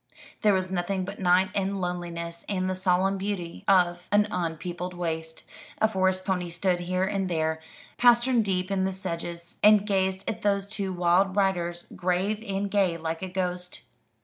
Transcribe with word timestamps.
There 0.41 0.55
was 0.55 0.71
nothing 0.71 1.05
but 1.05 1.19
night 1.19 1.51
and 1.53 1.79
loneliness 1.79 2.43
and 2.49 2.67
the 2.67 2.73
solemn 2.73 3.19
beauty 3.19 3.63
of 3.67 4.01
an 4.11 4.25
unpeopled 4.31 4.95
waste. 4.95 5.43
A 5.77 5.87
forest 5.87 6.25
pony 6.25 6.49
stood 6.49 6.79
here 6.79 7.03
and 7.03 7.29
there 7.29 7.61
pastern 7.97 8.41
deep 8.41 8.71
in 8.71 8.83
the 8.85 8.93
sedges 8.93 9.59
and 9.61 9.85
gazed 9.85 10.27
at 10.27 10.41
those 10.41 10.67
two 10.67 10.91
wild 10.91 11.35
riders, 11.35 11.85
grave 11.95 12.43
and 12.47 12.71
gay, 12.71 12.97
like 12.97 13.21
a 13.21 13.29
ghost. 13.29 13.81